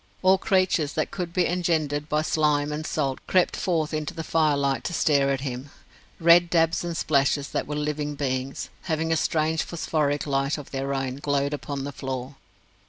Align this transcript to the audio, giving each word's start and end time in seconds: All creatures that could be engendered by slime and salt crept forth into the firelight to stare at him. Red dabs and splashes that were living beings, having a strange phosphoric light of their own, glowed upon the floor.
All 0.23 0.39
creatures 0.39 0.93
that 0.93 1.11
could 1.11 1.31
be 1.31 1.45
engendered 1.45 2.09
by 2.09 2.23
slime 2.23 2.71
and 2.71 2.87
salt 2.87 3.19
crept 3.27 3.55
forth 3.55 3.93
into 3.93 4.15
the 4.15 4.23
firelight 4.23 4.83
to 4.85 4.95
stare 4.95 5.29
at 5.29 5.41
him. 5.41 5.69
Red 6.19 6.49
dabs 6.49 6.83
and 6.83 6.97
splashes 6.97 7.49
that 7.49 7.67
were 7.67 7.75
living 7.75 8.15
beings, 8.15 8.69
having 8.85 9.11
a 9.13 9.15
strange 9.15 9.61
phosphoric 9.61 10.25
light 10.25 10.57
of 10.57 10.71
their 10.71 10.91
own, 10.95 11.17
glowed 11.17 11.53
upon 11.53 11.83
the 11.83 11.91
floor. 11.91 12.37